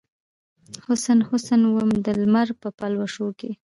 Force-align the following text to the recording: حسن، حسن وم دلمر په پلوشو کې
حسن، 0.85 1.19
حسن 1.29 1.61
وم 1.75 1.91
دلمر 2.05 2.47
په 2.61 2.69
پلوشو 2.79 3.27
کې 3.39 3.51